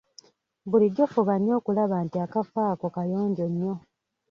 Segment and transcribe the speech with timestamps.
[0.69, 3.73] Bulijjo fuba nnyo okulaba nti akafo ako kayonjo nnyo.